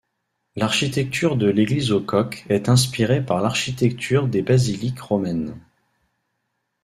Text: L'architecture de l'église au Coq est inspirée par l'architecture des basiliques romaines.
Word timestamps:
L'architecture 0.55 1.37
de 1.37 1.45
l'église 1.47 1.91
au 1.91 2.01
Coq 2.01 2.47
est 2.49 2.69
inspirée 2.69 3.23
par 3.23 3.39
l'architecture 3.39 4.27
des 4.27 4.41
basiliques 4.41 4.99
romaines. 4.99 5.59